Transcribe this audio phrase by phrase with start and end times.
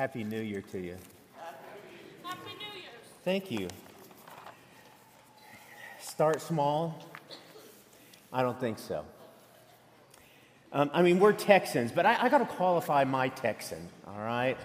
[0.00, 0.96] Happy New Year to you.
[2.24, 3.04] Happy New Year's.
[3.22, 3.68] Thank you.
[6.00, 7.04] Start small?
[8.32, 9.04] I don't think so.
[10.72, 14.56] Um, I mean, we're Texans, but I, I got to qualify my Texan, all right?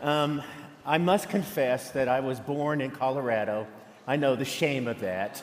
[0.00, 0.40] Um,
[0.86, 3.66] I must confess that I was born in Colorado.
[4.06, 5.42] I know the shame of that.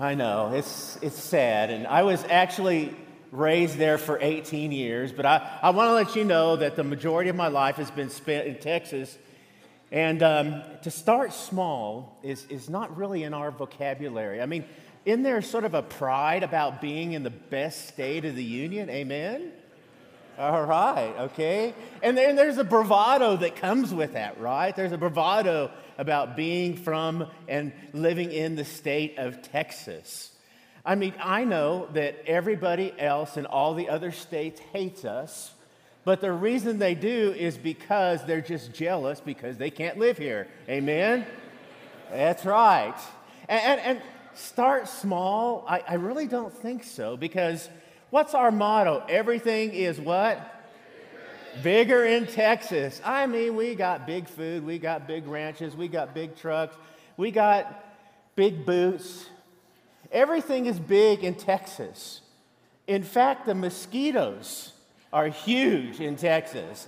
[0.00, 1.68] I know, it's, it's sad.
[1.68, 2.96] And I was actually
[3.32, 6.84] raised there for 18 years, but I, I want to let you know that the
[6.84, 9.16] majority of my life has been spent in Texas.
[9.92, 14.40] And um, to start small is, is not really in our vocabulary.
[14.40, 14.64] I mean,
[15.04, 18.90] isn't there sort of a pride about being in the best state of the union?
[18.90, 19.52] Amen?
[20.38, 21.74] All right, okay.
[22.02, 24.74] And then there's a bravado that comes with that, right?
[24.74, 30.30] There's a bravado about being from and living in the state of Texas.
[30.86, 35.52] I mean, I know that everybody else in all the other states hates us,
[36.04, 40.46] but the reason they do is because they're just jealous because they can't live here.
[40.68, 41.26] Amen?
[42.12, 42.94] That's right.
[43.48, 44.02] And, and, and
[44.34, 45.64] start small?
[45.68, 47.68] I, I really don't think so because
[48.10, 49.04] what's our motto?
[49.08, 50.52] Everything is what?
[51.64, 53.00] Bigger in Texas.
[53.04, 56.76] I mean, we got big food, we got big ranches, we got big trucks,
[57.16, 57.84] we got
[58.36, 59.26] big boots.
[60.12, 62.20] Everything is big in Texas.
[62.86, 64.72] In fact, the mosquitoes
[65.12, 66.86] are huge in Texas.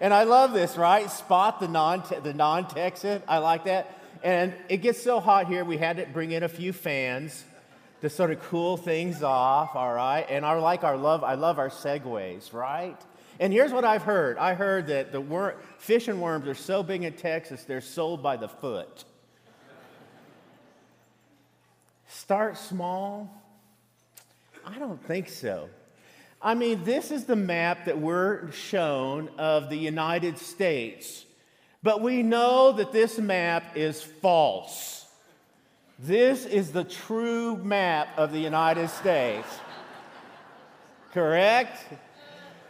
[0.00, 1.10] And I love this, right?
[1.10, 3.22] Spot the non the non-Texan.
[3.26, 3.98] I like that.
[4.22, 7.44] And it gets so hot here, we had to bring in a few fans
[8.00, 10.26] to sort of cool things off, all right?
[10.28, 12.96] And I like our love, I love our segues, right?
[13.38, 14.38] And here's what I've heard.
[14.38, 18.22] I heard that the wor- fish and worms are so big in Texas, they're sold
[18.22, 19.04] by the foot.
[22.16, 23.30] Start small?
[24.64, 25.68] I don't think so.
[26.40, 31.26] I mean, this is the map that we're shown of the United States.
[31.82, 35.06] But we know that this map is false.
[35.98, 39.46] This is the true map of the United States.
[41.12, 41.76] Correct?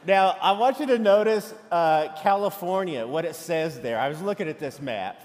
[0.09, 3.99] Now, I want you to notice uh, California, what it says there.
[3.99, 5.23] I was looking at this map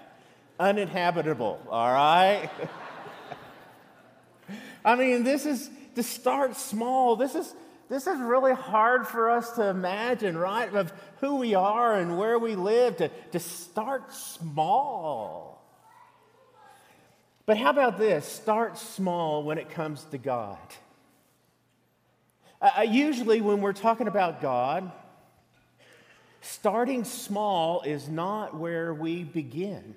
[0.59, 2.51] uninhabitable, all right?
[4.83, 7.15] I mean, this is to start small.
[7.15, 7.53] This is
[7.91, 10.73] this is really hard for us to imagine, right?
[10.73, 15.61] Of who we are and where we live, to, to start small.
[17.45, 18.25] But how about this?
[18.25, 20.57] Start small when it comes to God.
[22.61, 24.89] Uh, usually, when we're talking about God,
[26.39, 29.95] starting small is not where we begin.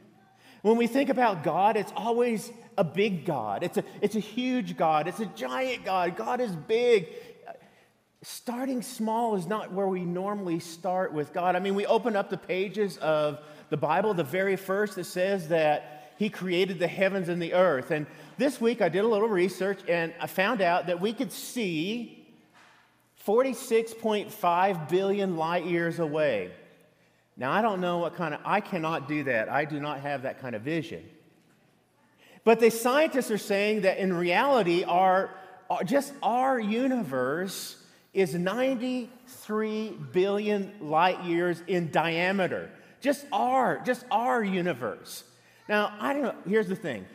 [0.65, 3.63] When we think about God, it's always a big God.
[3.63, 5.07] It's a, it's a huge God.
[5.07, 6.17] It's a giant God.
[6.17, 7.09] God is big
[8.23, 11.55] starting small is not where we normally start with God.
[11.55, 13.39] I mean, we open up the pages of
[13.69, 17.91] the Bible, the very first that says that He created the heavens and the earth.
[17.91, 18.07] And
[18.39, 22.27] this week I did a little research and I found out that we could see
[23.27, 26.51] 46.5 billion light years away.
[27.37, 29.49] Now, I don't know what kind of, I cannot do that.
[29.49, 31.05] I do not have that kind of vision.
[32.45, 35.31] But the scientists are saying that in reality, our,
[35.69, 37.77] uh, just our universe
[38.13, 42.71] is 93 billion light years in diameter.
[43.01, 45.25] Just our, just our universe.
[45.69, 47.07] Now, I don't know, here's the thing.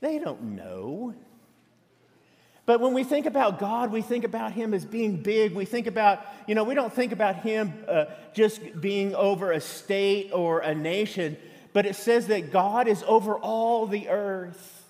[0.00, 1.14] They don't know.
[2.66, 5.54] But when we think about God, we think about Him as being big.
[5.54, 9.60] We think about, you know, we don't think about Him uh, just being over a
[9.60, 11.36] state or a nation,
[11.72, 14.84] but it says that God is over all the earth.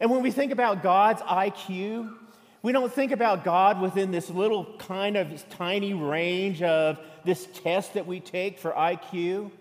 [0.00, 2.12] And when we think about God's IQ,
[2.60, 7.94] we don't think about God within this little kind of tiny range of this test
[7.94, 9.52] that we take for IQ.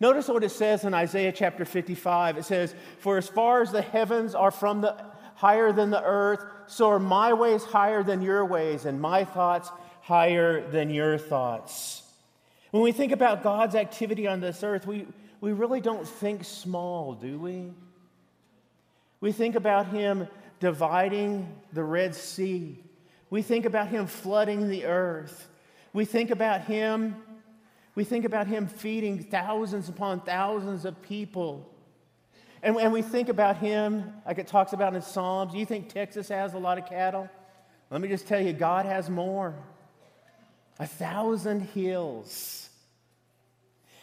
[0.00, 2.38] Notice what it says in Isaiah chapter 55.
[2.38, 4.96] It says, For as far as the heavens are from the
[5.34, 9.70] higher than the earth, so are my ways higher than your ways, and my thoughts
[10.02, 12.02] higher than your thoughts.
[12.70, 15.06] When we think about God's activity on this earth, we,
[15.40, 17.70] we really don't think small, do we?
[19.20, 20.28] We think about Him
[20.60, 22.78] dividing the Red Sea.
[23.30, 25.48] We think about him flooding the earth.
[25.92, 27.16] We think about him
[27.96, 31.66] we think about him feeding thousands upon thousands of people.
[32.66, 35.54] And, and we think about him, like it talks about in Psalms.
[35.54, 37.28] You think Texas has a lot of cattle?
[37.90, 39.54] Let me just tell you, God has more.
[40.78, 42.66] A thousand hills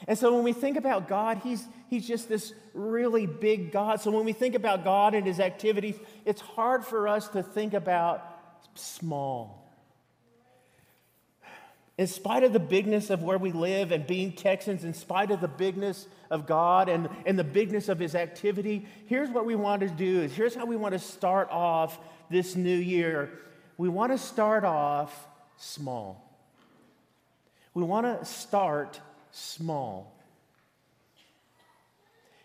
[0.07, 4.01] and so when we think about God, he's, he's just this really big God.
[4.01, 5.95] So when we think about God and his activities,
[6.25, 8.25] it's hard for us to think about
[8.75, 9.62] small.
[11.97, 15.41] In spite of the bigness of where we live and being Texans, in spite of
[15.41, 19.81] the bigness of God and, and the bigness of his activity, here's what we want
[19.81, 21.99] to do is here's how we want to start off
[22.31, 23.29] this new year.
[23.77, 26.19] We want to start off small.
[27.75, 28.99] We want to start
[29.31, 30.13] small.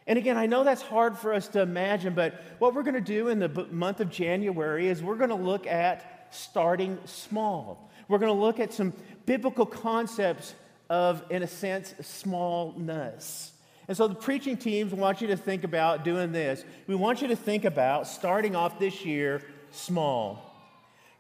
[0.07, 3.01] And again, I know that's hard for us to imagine, but what we're going to
[3.01, 7.91] do in the month of January is we're going to look at starting small.
[8.09, 8.93] We're going to look at some
[9.27, 10.55] biblical concepts
[10.89, 13.53] of, in a sense, smallness.
[13.89, 16.65] And so the preaching teams want you to think about doing this.
[16.87, 20.45] We want you to think about starting off this year small.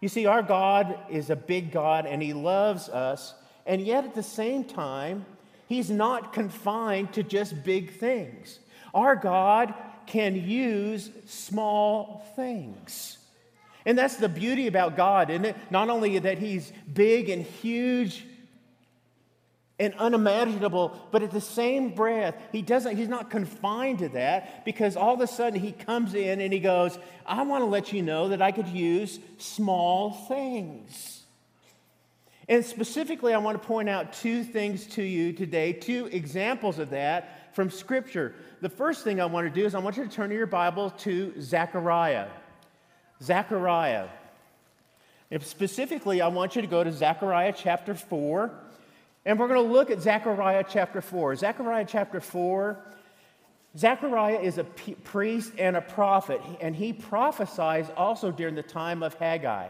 [0.00, 3.34] You see, our God is a big God and He loves us,
[3.66, 5.26] and yet at the same time,
[5.66, 8.58] He's not confined to just big things.
[8.94, 9.74] Our God
[10.06, 13.17] can use small things.
[13.88, 15.56] And that's the beauty about God, isn't it?
[15.70, 18.22] Not only that He's big and huge
[19.78, 24.94] and unimaginable, but at the same breath, He doesn't, He's not confined to that because
[24.94, 28.02] all of a sudden He comes in and He goes, I want to let you
[28.02, 31.22] know that I could use small things.
[32.46, 36.90] And specifically, I want to point out two things to you today, two examples of
[36.90, 38.34] that from Scripture.
[38.60, 40.44] The first thing I want to do is I want you to turn to your
[40.46, 42.26] Bible to Zechariah.
[43.22, 44.08] Zechariah.
[45.30, 48.50] And specifically, I want you to go to Zechariah chapter 4,
[49.24, 51.36] and we're going to look at Zechariah chapter 4.
[51.36, 52.78] Zechariah chapter 4,
[53.76, 59.14] Zechariah is a priest and a prophet, and he prophesies also during the time of
[59.14, 59.68] Haggai.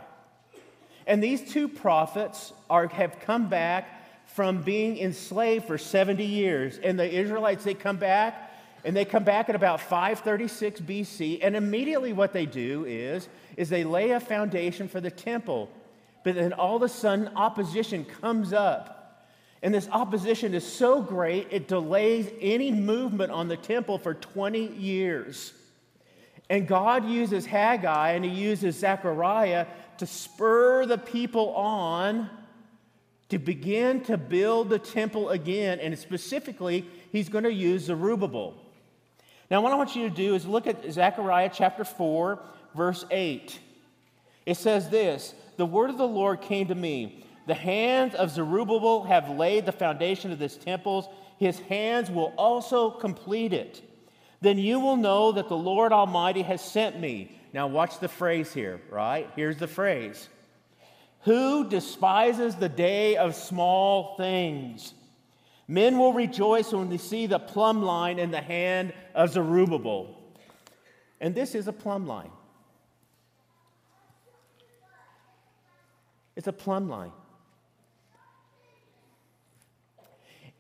[1.07, 6.79] And these two prophets are, have come back from being enslaved for 70 years.
[6.79, 8.48] And the Israelites, they come back
[8.85, 13.69] and they come back at about 536 BC, and immediately what they do is, is
[13.69, 15.69] they lay a foundation for the temple.
[16.25, 19.27] But then all of a sudden, opposition comes up.
[19.63, 24.67] And this opposition is so great, it delays any movement on the temple for 20
[24.75, 25.53] years.
[26.49, 29.67] And God uses Haggai and he uses Zechariah
[29.99, 32.31] to spur the people on
[33.29, 35.81] to begin to build the temple again.
[35.81, 38.55] And specifically, he's going to use Zerubbabel.
[39.51, 42.39] Now, what I want you to do is look at Zechariah chapter 4,
[42.75, 43.59] verse 8.
[44.45, 47.25] It says this The word of the Lord came to me.
[47.47, 52.91] The hands of Zerubbabel have laid the foundation of this temple, his hands will also
[52.91, 53.83] complete it.
[54.41, 57.33] Then you will know that the Lord Almighty has sent me.
[57.53, 59.29] Now, watch the phrase here, right?
[59.35, 60.29] Here's the phrase
[61.23, 64.93] Who despises the day of small things?
[65.69, 70.17] Men will rejoice when they see the plumb line in the hand of Zerubbabel.
[71.21, 72.31] And this is a plumb line.
[76.37, 77.13] It's a plumb line.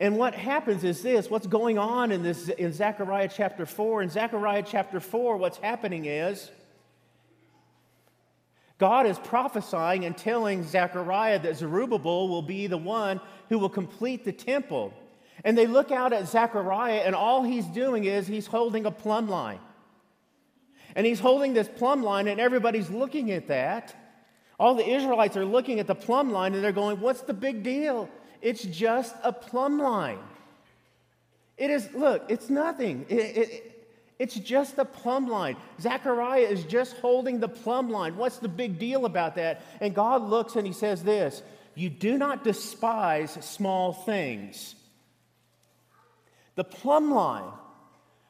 [0.00, 4.10] And what happens is this what's going on in this in Zechariah chapter 4 in
[4.10, 6.50] Zechariah chapter 4 what's happening is
[8.78, 14.24] God is prophesying and telling Zechariah that Zerubbabel will be the one who will complete
[14.24, 14.92] the temple.
[15.44, 19.28] And they look out at Zechariah, and all he's doing is he's holding a plumb
[19.28, 19.60] line.
[20.96, 23.94] And he's holding this plumb line, and everybody's looking at that.
[24.58, 27.62] All the Israelites are looking at the plumb line, and they're going, What's the big
[27.62, 28.08] deal?
[28.40, 30.18] It's just a plumb line.
[31.56, 33.04] It is, look, it's nothing.
[33.08, 33.78] It, it,
[34.18, 35.56] it's just a plumb line.
[35.80, 38.16] Zechariah is just holding the plumb line.
[38.16, 39.62] What's the big deal about that?
[39.80, 41.42] And God looks and he says this
[41.78, 44.74] You do not despise small things.
[46.56, 47.52] The plumb line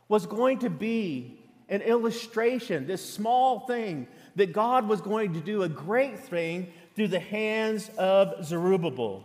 [0.07, 1.40] was going to be
[1.71, 7.09] an illustration, this small thing, that God was going to do a great thing through
[7.09, 9.25] the hands of Zerubbabel.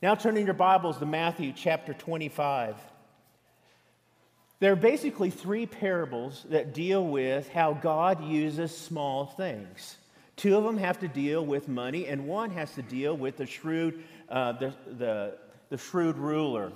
[0.00, 2.76] Now, turning your Bibles to Matthew chapter 25.
[4.60, 9.96] There are basically three parables that deal with how God uses small things.
[10.38, 13.44] Two of them have to deal with money, and one has to deal with the
[13.44, 15.34] shrewd, uh, the, the,
[15.68, 16.72] the shrewd ruler.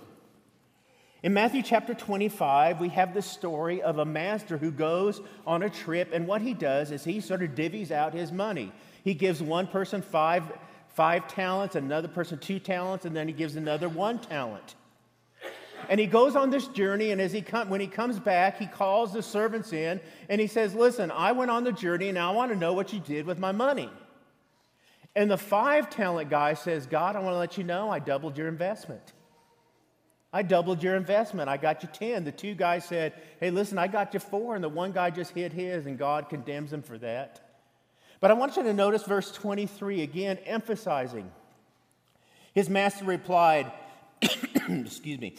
[1.22, 5.70] In Matthew chapter 25, we have the story of a master who goes on a
[5.70, 8.72] trip, and what he does is he sort of divvies out his money.
[9.04, 10.42] He gives one person five,
[10.88, 14.74] five talents, another person two talents, and then he gives another one talent.
[15.88, 18.66] And he goes on this journey, and as he come, when he comes back, he
[18.66, 22.30] calls the servants in and he says, Listen, I went on the journey, and I
[22.30, 23.90] want to know what you did with my money.
[25.14, 28.38] And the five talent guy says, God, I want to let you know I doubled
[28.38, 29.12] your investment.
[30.32, 31.50] I doubled your investment.
[31.50, 32.24] I got you 10.
[32.24, 34.54] The two guys said, Hey, listen, I got you four.
[34.54, 37.40] And the one guy just hit his, and God condemns him for that.
[38.20, 41.30] But I want you to notice verse 23 again, emphasizing
[42.54, 43.70] His master replied,
[44.22, 45.34] Excuse me,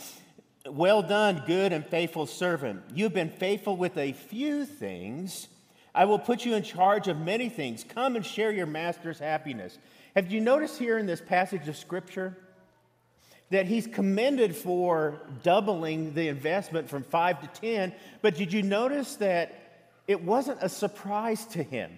[0.69, 2.81] well done, good and faithful servant.
[2.93, 5.47] You've been faithful with a few things.
[5.93, 7.83] I will put you in charge of many things.
[7.83, 9.77] Come and share your master's happiness.
[10.15, 12.37] Have you noticed here in this passage of Scripture
[13.49, 17.93] that he's commended for doubling the investment from five to 10?
[18.21, 21.97] But did you notice that it wasn't a surprise to him?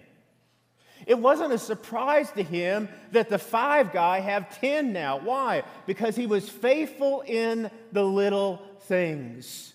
[1.05, 5.19] It wasn't a surprise to him that the five guy have 10 now.
[5.19, 5.63] Why?
[5.85, 9.73] Because he was faithful in the little things.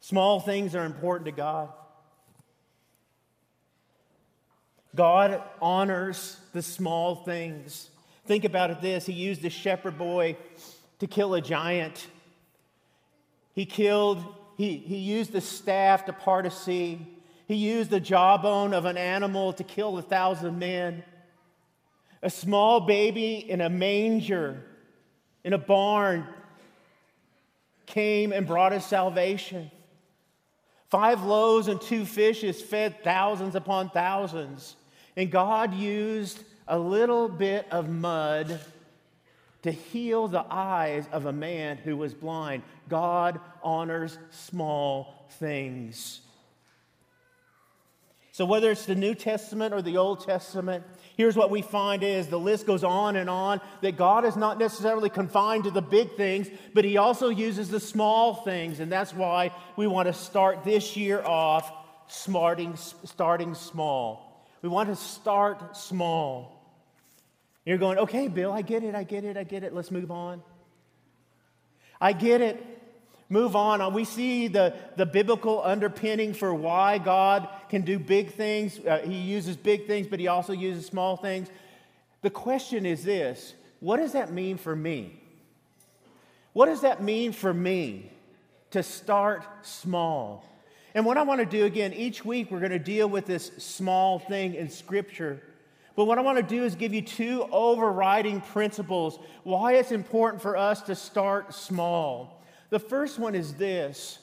[0.00, 1.70] Small things are important to God.
[4.94, 7.88] God honors the small things.
[8.26, 10.36] Think about it this He used a shepherd boy
[10.98, 12.06] to kill a giant.
[13.54, 14.24] He killed,
[14.56, 17.06] he, he used the staff to part a sea.
[17.52, 21.04] He used the jawbone of an animal to kill a thousand men.
[22.22, 24.64] A small baby in a manger,
[25.44, 26.26] in a barn,
[27.84, 29.70] came and brought us salvation.
[30.88, 34.74] Five loaves and two fishes fed thousands upon thousands.
[35.14, 38.60] And God used a little bit of mud
[39.60, 42.62] to heal the eyes of a man who was blind.
[42.88, 46.22] God honors small things.
[48.32, 50.84] So, whether it's the New Testament or the Old Testament,
[51.18, 54.58] here's what we find is the list goes on and on that God is not
[54.58, 58.80] necessarily confined to the big things, but He also uses the small things.
[58.80, 61.70] And that's why we want to start this year off
[62.06, 62.74] smarting,
[63.04, 64.46] starting small.
[64.62, 66.58] We want to start small.
[67.66, 69.74] You're going, okay, Bill, I get it, I get it, I get it.
[69.74, 70.42] Let's move on.
[72.00, 72.81] I get it.
[73.32, 73.94] Move on.
[73.94, 78.78] We see the, the biblical underpinning for why God can do big things.
[78.78, 81.48] Uh, he uses big things, but he also uses small things.
[82.20, 85.18] The question is this what does that mean for me?
[86.52, 88.12] What does that mean for me
[88.72, 90.44] to start small?
[90.94, 93.50] And what I want to do again, each week we're going to deal with this
[93.56, 95.40] small thing in Scripture.
[95.96, 100.42] But what I want to do is give you two overriding principles why it's important
[100.42, 102.41] for us to start small.
[102.72, 104.18] The first one is this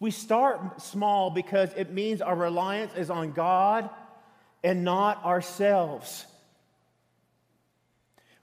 [0.00, 3.88] we start small because it means our reliance is on God
[4.62, 6.26] and not ourselves.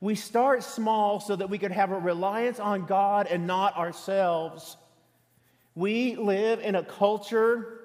[0.02, 4.76] We start small so that we could have a reliance on God and not ourselves.
[5.76, 7.80] We live in a culture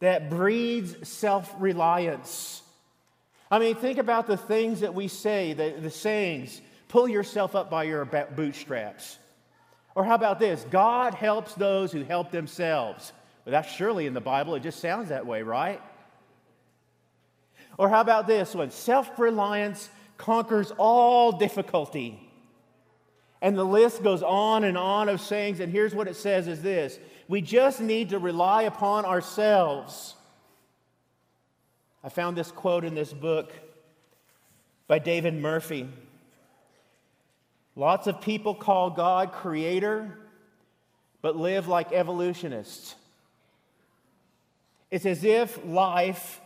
[0.00, 2.62] that breeds self reliance.
[3.50, 7.68] I mean, think about the things that we say, the, the sayings pull yourself up
[7.68, 9.18] by your bootstraps.
[9.94, 10.64] Or how about this?
[10.70, 13.12] God helps those who help themselves.
[13.44, 14.54] Well, that's surely in the Bible.
[14.54, 15.80] It just sounds that way, right?
[17.78, 18.70] Or how about this one?
[18.70, 22.28] Self reliance conquers all difficulty.
[23.40, 25.58] And the list goes on and on of sayings.
[25.58, 30.14] And here's what it says is this we just need to rely upon ourselves.
[32.04, 33.52] I found this quote in this book
[34.86, 35.88] by David Murphy.
[37.74, 40.18] Lots of people call God creator,
[41.20, 42.94] but live like evolutionists.
[44.90, 46.40] It's as if life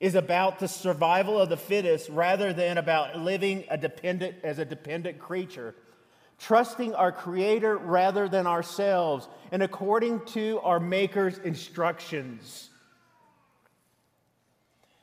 [0.00, 4.64] is about the survival of the fittest rather than about living a dependent, as a
[4.64, 5.74] dependent creature
[6.38, 12.70] trusting our Creator rather than ourselves, and according to our Maker's instructions.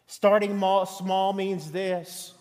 [0.07, 2.33] Starting small means this.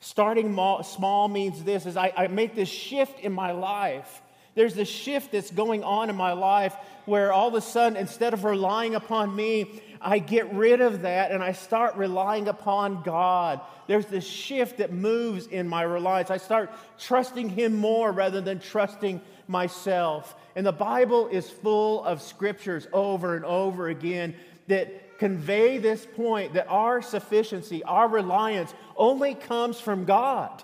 [0.00, 0.52] Starting
[0.84, 4.22] small means this is I, I make this shift in my life.
[4.54, 6.74] There's this shift that's going on in my life
[7.04, 11.30] where all of a sudden, instead of relying upon me, I get rid of that
[11.30, 13.60] and I start relying upon God.
[13.86, 16.30] There's this shift that moves in my reliance.
[16.30, 20.34] I start trusting Him more rather than trusting myself.
[20.56, 24.34] And the Bible is full of scriptures over and over again
[24.66, 30.62] that convey this point that our sufficiency, our reliance only comes from God.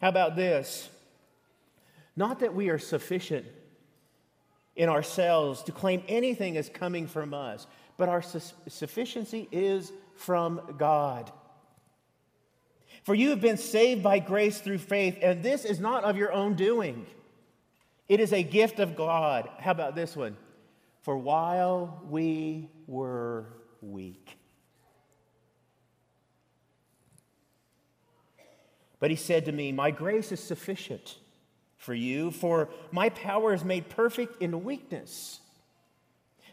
[0.00, 0.88] How about this?
[2.16, 3.46] Not that we are sufficient
[4.74, 10.74] in ourselves to claim anything as coming from us but our su- sufficiency is from
[10.78, 11.30] God.
[13.04, 16.32] For you have been saved by grace through faith, and this is not of your
[16.32, 17.06] own doing.
[18.08, 19.48] It is a gift of God.
[19.58, 20.36] How about this one?
[21.02, 23.46] For while we were
[23.80, 24.38] weak.
[29.00, 31.18] But he said to me, My grace is sufficient
[31.76, 35.40] for you, for my power is made perfect in weakness.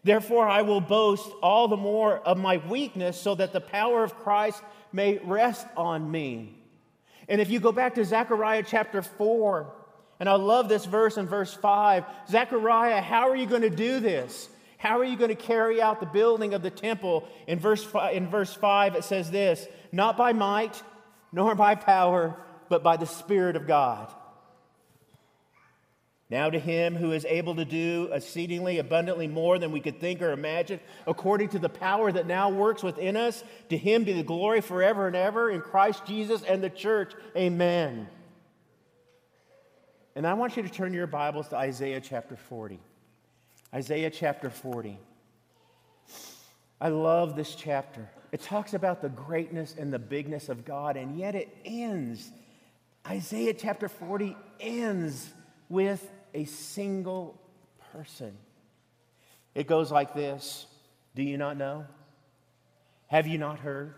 [0.03, 4.15] Therefore, I will boast all the more of my weakness so that the power of
[4.15, 6.57] Christ may rest on me.
[7.27, 9.71] And if you go back to Zechariah chapter 4,
[10.19, 13.99] and I love this verse in verse 5 Zechariah, how are you going to do
[13.99, 14.49] this?
[14.77, 17.27] How are you going to carry out the building of the temple?
[17.47, 20.81] In verse, five, in verse 5, it says this Not by might,
[21.31, 22.37] nor by power,
[22.69, 24.13] but by the Spirit of God.
[26.29, 30.21] Now, to him who is able to do exceedingly abundantly more than we could think
[30.21, 34.23] or imagine, according to the power that now works within us, to him be the
[34.23, 37.13] glory forever and ever in Christ Jesus and the church.
[37.35, 38.07] Amen.
[40.15, 42.79] And I want you to turn your Bibles to Isaiah chapter 40.
[43.73, 44.97] Isaiah chapter 40.
[46.81, 48.09] I love this chapter.
[48.31, 52.31] It talks about the greatness and the bigness of God, and yet it ends.
[53.07, 55.29] Isaiah chapter 40 ends
[55.67, 57.39] with a single
[57.93, 58.35] person.
[59.53, 60.67] It goes like this
[61.15, 61.85] Do you not know?
[63.07, 63.93] Have you not heard?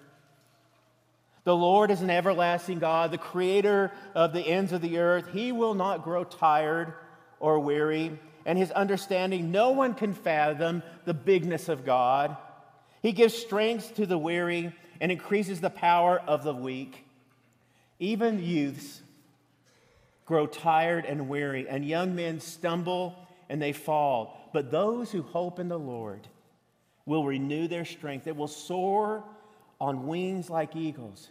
[1.44, 5.30] The Lord is an everlasting God, the creator of the ends of the earth.
[5.34, 6.94] He will not grow tired
[7.40, 12.38] or weary, and his understanding no one can fathom the bigness of God.
[13.02, 17.06] He gives strength to the weary and increases the power of the weak.
[18.00, 19.02] Even youths
[20.26, 23.16] grow tired and weary, and young men stumble
[23.50, 24.50] and they fall.
[24.54, 26.28] But those who hope in the Lord
[27.06, 28.26] will renew their strength.
[28.26, 29.24] They will soar
[29.82, 31.28] on wings like eagles.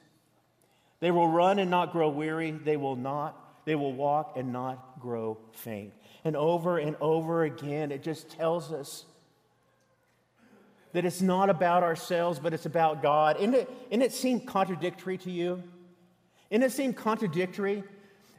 [0.99, 2.51] They will run and not grow weary.
[2.51, 5.95] They will not, they will walk and not grow faint.
[6.25, 9.07] And over and over again, it just tells us
[10.93, 13.37] that it's not about ourselves, but it's about God.
[13.37, 15.63] And it, and it seem contradictory to you?
[16.51, 17.85] And it seemed contradictory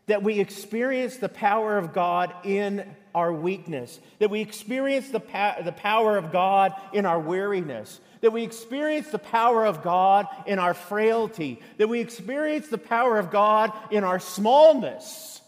[0.07, 5.57] that we experience the power of God in our weakness, that we experience the, pa-
[5.63, 10.59] the power of God in our weariness, that we experience the power of God in
[10.59, 15.41] our frailty, that we experience the power of God in our smallness.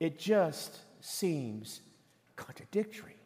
[0.00, 1.80] It just seems
[2.36, 3.16] contradictory.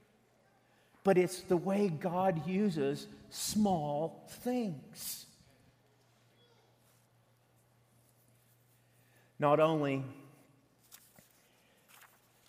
[1.05, 5.27] But it's the way God uses small things.
[9.39, 10.05] Not only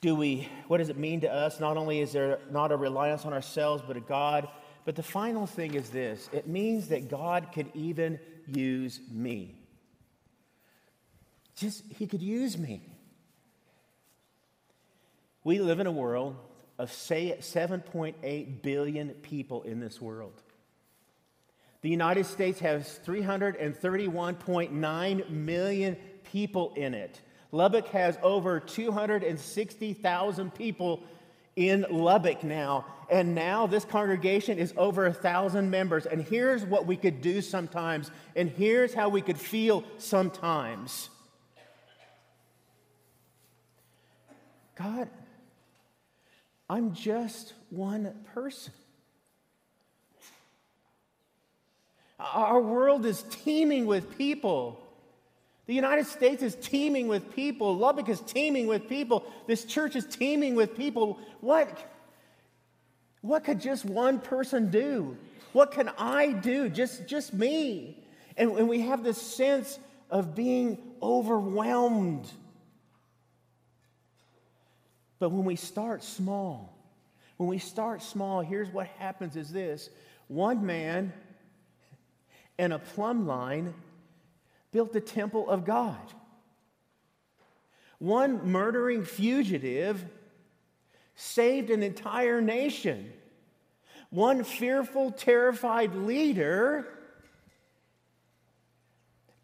[0.01, 1.59] do we, what does it mean to us?
[1.59, 4.47] Not only is there not a reliance on ourselves, but a God,
[4.85, 9.57] but the final thing is this it means that God could even use me.
[11.55, 12.81] Just, He could use me.
[15.43, 16.37] We live in a world
[16.77, 20.43] of say 7.8 billion people in this world.
[21.81, 25.97] The United States has 331.9 million
[26.31, 27.21] people in it.
[27.51, 31.03] Lubbock has over 260,000 people
[31.55, 32.85] in Lubbock now.
[33.09, 36.05] And now this congregation is over a thousand members.
[36.05, 41.09] And here's what we could do sometimes, and here's how we could feel sometimes.
[44.75, 45.09] God,
[46.69, 48.71] I'm just one person.
[52.19, 54.85] Our world is teeming with people
[55.69, 57.77] the United States is teeming with people.
[57.77, 59.23] Lubbock is teeming with people.
[59.45, 61.19] This church is teeming with people.
[61.41, 61.69] What,
[63.21, 65.15] what could just one person do?
[65.53, 66.69] What can I do?
[66.69, 68.03] Just, just me.
[68.35, 69.77] And, and we have this sense
[70.09, 72.27] of being overwhelmed.
[75.19, 76.75] But when we start small,
[77.37, 79.91] when we start small, here's what happens is this
[80.29, 81.13] one man
[82.57, 83.75] and a plumb line
[84.71, 86.13] built the temple of God.
[87.97, 90.05] One murdering fugitive
[91.15, 93.11] saved an entire nation.
[94.09, 96.87] One fearful, terrified leader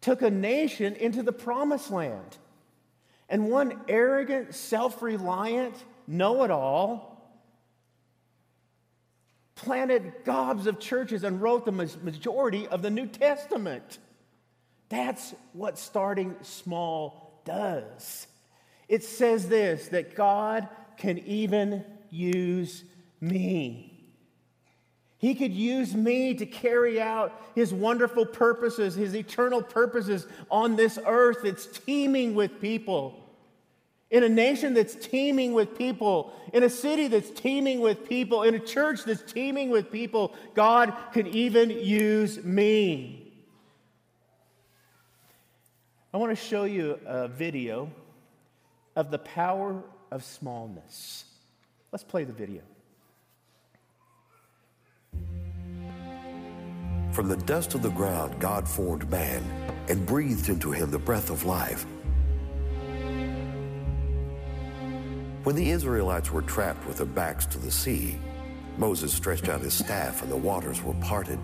[0.00, 2.38] took a nation into the promised land.
[3.28, 5.74] And one arrogant, self reliant,
[6.06, 7.16] know it all
[9.56, 13.98] planted gobs of churches and wrote the majority of the New Testament.
[14.88, 18.26] That's what starting small does.
[18.88, 22.84] It says this that God can even use
[23.20, 23.92] me.
[25.18, 30.98] He could use me to carry out his wonderful purposes, his eternal purposes on this
[31.06, 33.22] earth that's teeming with people.
[34.10, 38.54] In a nation that's teeming with people, in a city that's teeming with people, in
[38.54, 43.25] a church that's teeming with people, God can even use me.
[46.16, 47.90] I want to show you a video
[48.96, 51.26] of the power of smallness.
[51.92, 52.62] Let's play the video.
[57.12, 59.44] From the dust of the ground, God formed man
[59.90, 61.84] and breathed into him the breath of life.
[65.42, 68.18] When the Israelites were trapped with their backs to the sea,
[68.78, 71.38] Moses stretched out his staff and the waters were parted.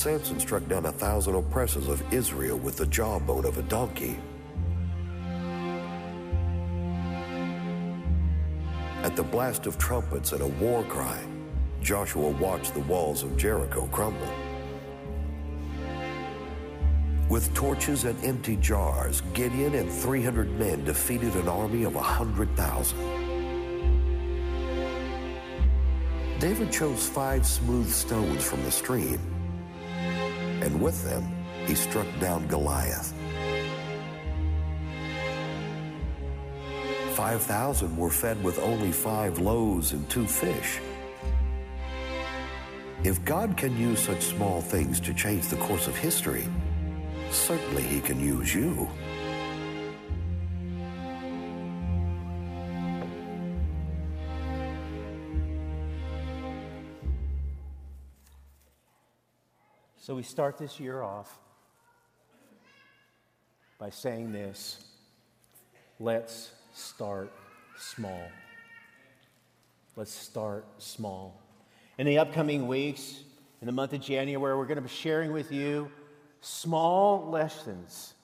[0.00, 4.18] Samson struck down a thousand oppressors of Israel with the jawbone of a donkey.
[9.02, 11.22] At the blast of trumpets and a war cry,
[11.82, 14.32] Joshua watched the walls of Jericho crumble.
[17.28, 22.98] With torches and empty jars, Gideon and 300 men defeated an army of 100,000.
[26.38, 29.20] David chose five smooth stones from the stream,
[30.62, 31.24] and with them,
[31.66, 33.14] he struck down Goliath.
[37.14, 40.80] 5,000 were fed with only five loaves and two fish.
[43.04, 46.46] If God can use such small things to change the course of history,
[47.30, 48.88] certainly he can use you.
[60.10, 61.38] So we start this year off
[63.78, 64.84] by saying this
[66.00, 67.32] let's start
[67.78, 68.26] small.
[69.94, 71.40] Let's start small.
[71.96, 73.20] In the upcoming weeks,
[73.60, 75.92] in the month of January, we're going to be sharing with you
[76.40, 78.14] small lessons,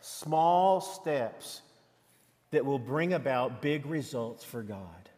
[0.00, 1.62] small steps
[2.52, 5.08] that will bring about big results for God.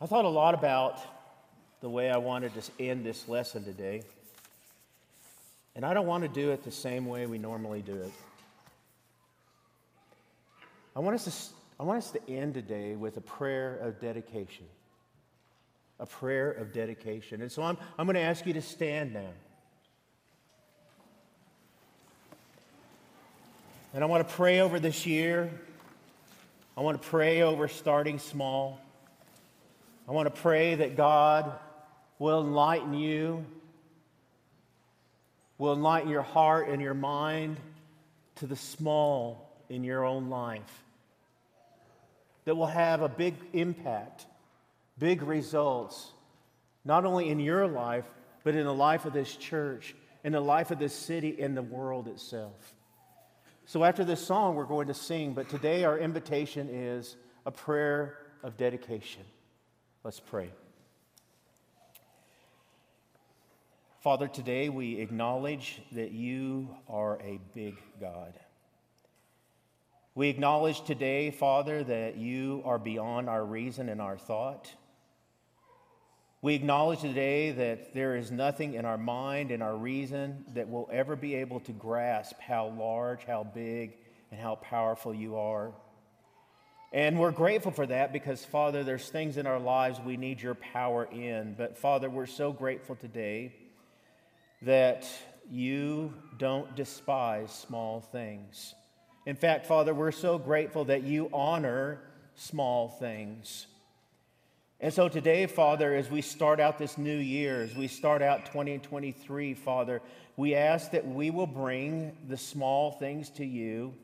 [0.00, 0.98] I thought a lot about
[1.82, 4.04] the way I wanted to end this lesson today.
[5.74, 8.12] And I don't want to do it the same way we normally do it.
[10.94, 14.66] I want us to, I want us to end today with a prayer of dedication.
[15.98, 17.40] A prayer of dedication.
[17.40, 19.30] And so I'm, I'm going to ask you to stand now.
[23.94, 25.50] And I want to pray over this year.
[26.76, 28.80] I want to pray over starting small.
[30.08, 31.52] I want to pray that God
[32.18, 33.44] will enlighten you,
[35.62, 37.56] will enlighten your heart and your mind
[38.34, 40.82] to the small in your own life
[42.44, 44.26] that will have a big impact,
[44.98, 46.10] big results,
[46.84, 48.04] not only in your life,
[48.42, 49.94] but in the life of this church,
[50.24, 52.74] in the life of this city, and the world itself.
[53.64, 57.14] So after this song, we're going to sing, but today our invitation is
[57.46, 59.22] a prayer of dedication.
[60.02, 60.50] Let's pray.
[64.02, 68.32] Father, today we acknowledge that you are a big God.
[70.16, 74.68] We acknowledge today, Father, that you are beyond our reason and our thought.
[76.40, 80.90] We acknowledge today that there is nothing in our mind and our reason that will
[80.92, 83.92] ever be able to grasp how large, how big,
[84.32, 85.70] and how powerful you are.
[86.92, 90.56] And we're grateful for that because, Father, there's things in our lives we need your
[90.56, 91.54] power in.
[91.56, 93.54] But, Father, we're so grateful today
[94.62, 95.06] that
[95.50, 98.74] you don't despise small things.
[99.26, 102.00] In fact, Father, we're so grateful that you honor
[102.34, 103.66] small things.
[104.80, 108.46] And so today, Father, as we start out this new year, as we start out
[108.46, 110.02] 2023, Father,
[110.36, 113.94] we ask that we will bring the small things to you,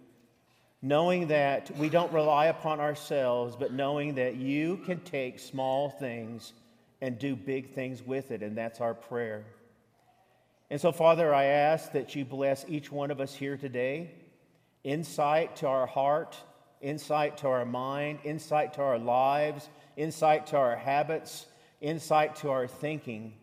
[0.81, 6.53] knowing that we don't rely upon ourselves, but knowing that you can take small things
[7.01, 8.43] and do big things with it.
[8.43, 9.45] And that's our prayer.
[10.71, 14.11] And so, Father, I ask that you bless each one of us here today
[14.85, 16.37] insight to our heart,
[16.81, 21.47] insight to our mind, insight to our lives, insight to our habits,
[21.81, 23.35] insight to our thinking.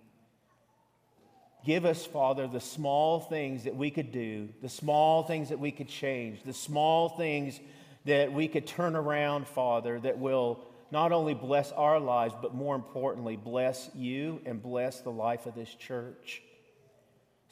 [1.65, 5.71] Give us, Father, the small things that we could do, the small things that we
[5.71, 7.59] could change, the small things
[8.05, 12.75] that we could turn around, Father, that will not only bless our lives, but more
[12.75, 16.43] importantly, bless you and bless the life of this church.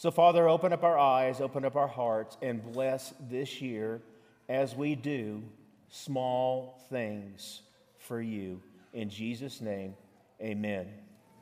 [0.04, 4.02] So, Father, open up our eyes, open up our hearts, and bless this year
[4.50, 5.42] as we do
[5.88, 7.62] small things
[8.00, 8.62] for you.
[8.92, 9.96] In Jesus' name,
[10.42, 10.90] amen.